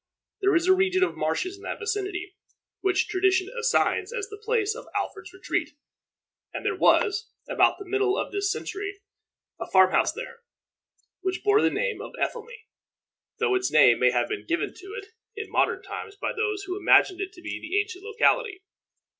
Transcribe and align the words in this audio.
There 0.41 0.55
is 0.55 0.65
a 0.65 0.73
region 0.73 1.03
of 1.03 1.15
marshes 1.15 1.57
in 1.57 1.61
that 1.61 1.77
vicinity, 1.77 2.35
which 2.79 3.07
tradition 3.07 3.49
assigns 3.55 4.11
as 4.11 4.29
the 4.29 4.41
place 4.43 4.73
of 4.73 4.87
Alfred's 4.95 5.31
retreat; 5.31 5.77
and 6.51 6.65
there 6.65 6.75
was, 6.75 7.29
about 7.47 7.77
the 7.77 7.85
middle 7.85 8.17
of 8.17 8.31
this 8.31 8.51
century, 8.51 9.01
a 9.59 9.67
farmhouse 9.69 10.11
there, 10.11 10.39
which 11.19 11.43
bore 11.43 11.61
the 11.61 11.69
name 11.69 12.01
of 12.01 12.13
Ethelney, 12.19 12.65
though 13.37 13.55
this 13.55 13.71
name 13.71 13.99
may 13.99 14.09
have 14.09 14.27
been 14.27 14.47
given 14.47 14.73
to 14.73 14.87
it 14.95 15.09
in 15.35 15.51
modern 15.51 15.83
times 15.83 16.15
by 16.15 16.33
those 16.33 16.63
who 16.63 16.79
imagined 16.79 17.21
it 17.21 17.31
to 17.33 17.41
be 17.43 17.59
the 17.61 17.79
ancient 17.79 18.03
locality. 18.03 18.63